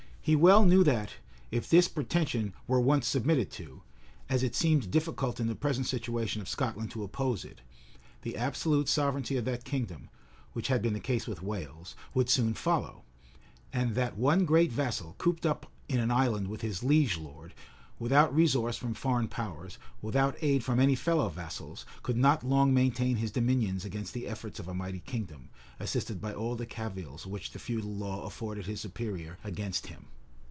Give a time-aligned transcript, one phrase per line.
[0.23, 1.13] He well knew that,
[1.49, 3.81] if this pretension were once submitted to,
[4.29, 7.61] as it seemed difficult in the present situation of Scotland to oppose it,
[8.21, 10.09] the absolute sovereignty of that kingdom
[10.53, 13.03] (which had been the case with Wales) would soon follow;
[13.73, 17.55] and that one great vassal, cooped up in an island with his liege lord,
[17.99, 23.17] without resource from foreign powers, without aid from any fellow vassals, could not long maintain
[23.17, 25.47] his dominions against the efforts of a mighty kingdom,
[25.79, 30.07] assisted by all the cavils which the feudal law afforded his superior against him.